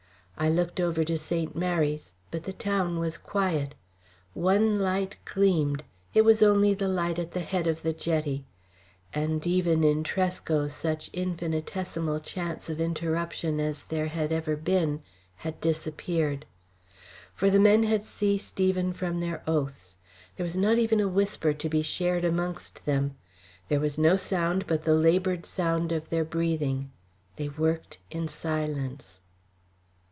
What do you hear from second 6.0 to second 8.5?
it was only the light at the head of the jetty.